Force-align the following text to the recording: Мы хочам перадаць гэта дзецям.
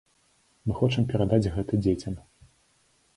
Мы 0.69 0.77
хочам 0.79 1.05
перадаць 1.11 1.51
гэта 1.57 1.79
дзецям. 1.83 2.17